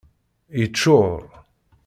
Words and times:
Yeččur. 0.59 1.15